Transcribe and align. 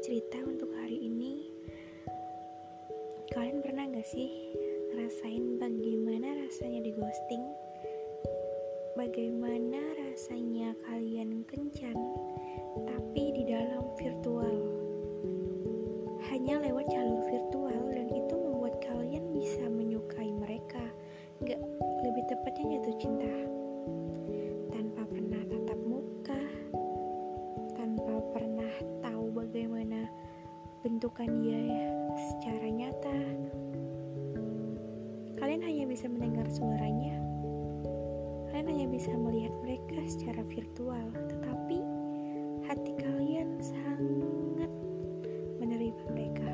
cerita 0.00 0.40
untuk 0.48 0.72
hari 0.80 0.96
ini 0.96 1.44
Kalian 3.36 3.60
pernah 3.60 3.84
gak 3.84 4.08
sih 4.08 4.32
ngerasain 4.90 5.60
bagaimana 5.60 6.40
rasanya 6.40 6.88
di 6.88 6.92
ghosting? 6.96 7.44
Bagaimana 8.96 9.78
rasanya 10.00 10.72
kalian 10.88 11.44
kencan 11.46 11.94
tapi 12.88 13.24
di 13.36 13.44
dalam 13.44 13.86
virtual? 14.00 14.56
Hanya 16.32 16.64
lewat 16.64 16.90
jalur 16.90 17.20
virtual 17.28 17.80
dan 17.92 18.08
itu 18.08 18.34
membuat 18.34 18.80
kalian 18.80 19.36
bisa 19.36 19.68
menyukai 19.68 20.32
mereka 20.32 20.82
Gak 21.44 21.60
lebih 22.02 22.24
tepatnya 22.24 22.80
jatuh 22.80 22.96
cinta 22.98 23.49
bentukan 31.00 31.32
dia 31.40 31.64
secara 32.12 32.68
nyata. 32.68 33.20
Kalian 35.40 35.64
hanya 35.64 35.88
bisa 35.88 36.04
mendengar 36.12 36.44
suaranya. 36.52 37.16
Kalian 38.52 38.68
hanya 38.68 38.86
bisa 38.92 39.08
melihat 39.16 39.48
mereka 39.64 39.96
secara 40.04 40.44
virtual, 40.44 41.08
tetapi 41.24 41.80
hati 42.68 42.92
kalian 43.00 43.56
sangat 43.64 44.68
menerima 45.56 46.04
mereka. 46.12 46.52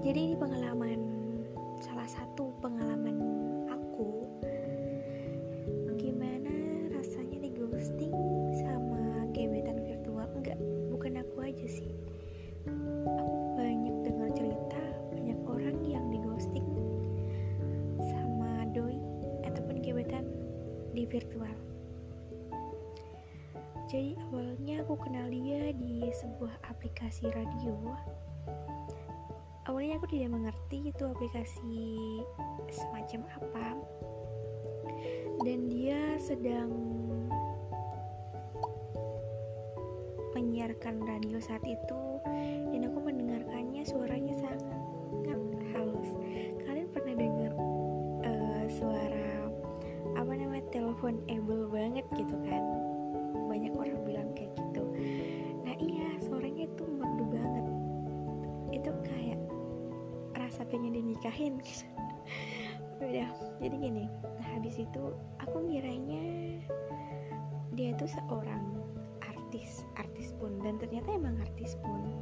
Jadi 0.00 0.32
ini 0.32 0.34
pengalaman 0.40 0.59
di 21.00 21.08
virtual. 21.08 21.56
Jadi 23.88 24.20
awalnya 24.28 24.84
aku 24.84 25.00
kenal 25.00 25.32
dia 25.32 25.72
di 25.72 26.04
sebuah 26.12 26.60
aplikasi 26.68 27.24
radio. 27.32 27.72
Awalnya 29.64 29.96
aku 29.96 30.12
tidak 30.12 30.36
mengerti 30.36 30.92
itu 30.92 31.04
aplikasi 31.08 31.88
semacam 32.68 33.20
apa. 33.32 33.66
Dan 35.40 35.72
dia 35.72 36.20
sedang 36.20 36.68
menyiarkan 40.36 41.00
radio 41.08 41.40
saat 41.40 41.64
itu 41.64 42.09
rasa 60.50 60.66
pengen 60.66 60.98
dinikahin 60.98 61.62
gitu. 61.62 61.86
Udah 63.06 63.30
jadi 63.62 63.76
gini. 63.78 64.10
Nah 64.10 64.48
habis 64.58 64.82
itu 64.82 65.14
aku 65.38 65.62
ngiranya 65.62 66.58
dia 67.78 67.94
tuh 67.94 68.10
seorang 68.10 68.82
artis 69.22 69.86
artis 69.94 70.34
pun. 70.42 70.58
Dan 70.58 70.82
ternyata 70.82 71.14
emang 71.14 71.38
artis 71.38 71.78
pun. 71.78 72.18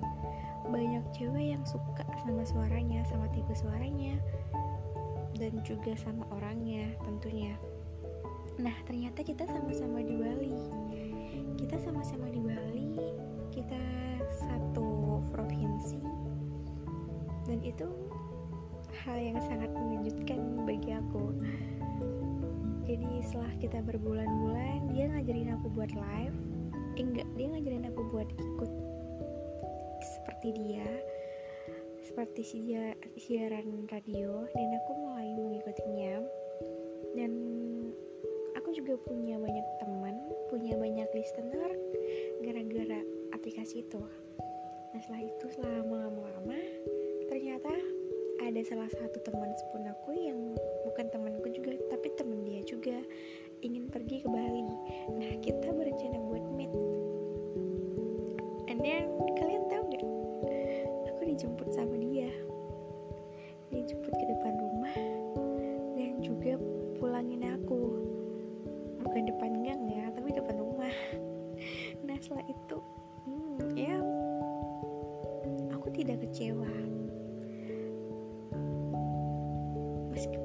Banyak 0.68 1.08
cewek 1.16 1.56
yang 1.56 1.64
suka 1.64 2.04
sama 2.20 2.44
suaranya 2.44 3.00
sama 3.08 3.24
tipe 3.32 3.56
suaranya 3.56 4.20
dan 5.40 5.56
juga 5.64 5.96
sama 5.96 6.28
orangnya 6.36 6.92
tentunya. 7.08 7.56
Nah 8.60 8.76
ternyata 8.84 9.24
kita 9.24 9.48
sama-sama 9.48 10.04
di 10.04 10.20
Bali. 10.20 10.52
Kita 11.56 11.80
sama-sama 11.80 12.28
di 12.28 12.44
Bali 12.44 13.17
dan 17.58 17.74
itu 17.74 17.90
hal 19.02 19.18
yang 19.18 19.34
sangat 19.42 19.66
mengejutkan 19.74 20.62
bagi 20.62 20.94
aku. 20.94 21.34
Jadi 22.86 23.18
setelah 23.26 23.50
kita 23.58 23.82
berbulan-bulan 23.82 24.94
dia 24.94 25.10
ngajarin 25.10 25.58
aku 25.58 25.66
buat 25.74 25.90
live. 25.90 26.38
Eh, 26.94 27.02
enggak 27.02 27.26
dia 27.34 27.50
ngajarin 27.50 27.90
aku 27.90 28.02
buat 28.14 28.30
ikut 28.30 28.70
seperti 29.98 30.48
dia 30.54 30.86
seperti 31.98 32.46
siar, 32.46 32.94
siaran 33.18 33.90
radio 33.90 34.46
dan 34.54 34.78
aku 34.78 34.90
mulai 34.94 35.34
mengikutinya. 35.34 36.22
Dan 37.18 37.32
aku 38.54 38.70
juga 38.70 38.94
punya 39.02 39.34
banyak 39.34 39.66
teman 39.82 40.14
punya 40.46 40.78
banyak 40.78 41.10
listener 41.10 41.74
gara-gara 42.38 43.02
aplikasi 43.34 43.82
itu. 43.82 43.98
Nah 44.94 45.00
setelah 45.02 45.26
itu 45.26 45.46
selama 45.58 46.06
lama-lama 46.06 46.58
ada 48.48 48.64
salah 48.64 48.88
satu 48.88 49.20
teman 49.28 49.52
sepun 49.60 49.84
aku 49.92 50.16
yang 50.16 50.56
bukan 50.88 51.12
temanku 51.12 51.52
juga 51.52 51.76
tapi 51.92 52.08
teman 52.16 52.48
dia 52.48 52.64
juga 52.64 52.96
ingin 53.60 53.92
pergi 53.92 54.24
ke 54.24 54.28
Bali. 54.32 54.64
Nah 55.20 55.36
kita 55.44 55.68
berencana 55.68 56.16
buat 56.16 56.40
meet. 56.56 56.72
And 58.72 58.80
then 58.80 59.12
kalian 59.36 59.68
tahu 59.68 59.82
nggak? 59.92 60.04
Aku 61.12 61.20
dijemput 61.28 61.68
sama 61.76 61.92
dia. 62.00 62.32
Dijemput 63.68 64.16
ke 64.16 64.24
depan 64.32 64.56
rumah 64.56 64.96
dan 66.00 66.24
juga 66.24 66.56
pulangin 66.96 67.52
aku. 67.52 68.00
Bukan 69.04 69.28
depan 69.28 69.60
gang 69.60 69.84
ya 69.92 70.08
tapi 70.16 70.32
depan 70.32 70.56
rumah. 70.56 70.94
Nah 72.00 72.16
setelah 72.16 72.48
itu 72.48 72.78
hmm, 73.28 73.76
ya 73.76 74.00
aku 75.68 75.92
tidak 75.92 76.24
kecewa 76.24 76.72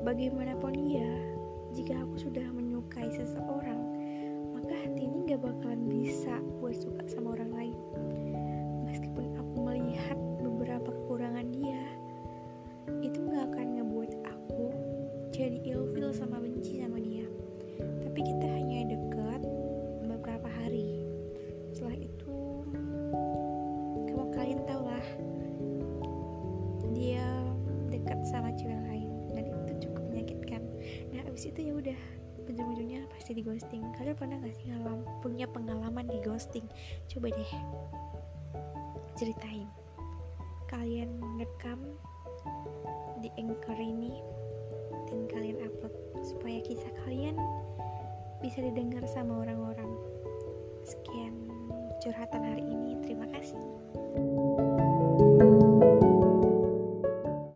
bagaimanapun 0.06 0.74
dia 0.86 1.10
jika 1.74 1.98
aku 2.06 2.30
sudah 2.30 2.46
menyukai 2.54 3.10
seseorang 3.10 3.82
maka 4.54 4.74
hati 4.86 5.10
ini 5.10 5.34
gak 5.34 5.42
bakalan 5.42 5.90
bisa 5.90 6.38
buat 6.62 6.78
suka 6.78 7.02
sama 7.10 7.34
orang 7.34 7.52
lain 7.58 7.78
nah 31.44 31.52
abis 31.52 31.60
itu 31.60 31.68
ya 31.68 31.76
udah 31.76 32.00
ujung-ujungnya 32.48 33.04
pasti 33.12 33.36
di 33.36 33.44
ghosting. 33.44 33.84
Kalian 34.00 34.16
pernah 34.16 34.40
gak 34.40 34.56
sih 34.56 34.72
ngalam 34.72 35.04
punya 35.20 35.44
pengalaman 35.44 36.08
di 36.08 36.24
ghosting? 36.24 36.64
Coba 37.12 37.36
deh 37.36 37.52
ceritain. 39.20 39.68
Kalian 40.72 41.20
rekam 41.36 41.84
di 43.20 43.28
anchor 43.36 43.76
ini 43.76 44.24
dan 45.12 45.28
kalian 45.28 45.60
upload 45.68 45.92
supaya 46.24 46.64
kisah 46.64 46.96
kalian 47.04 47.36
bisa 48.40 48.64
didengar 48.64 49.04
sama 49.12 49.44
orang-orang. 49.44 49.92
Sekian 50.88 51.36
curhatan 52.00 52.40
hari 52.40 52.64
ini. 52.72 53.04
Terima 53.04 53.28
kasih 53.36 53.60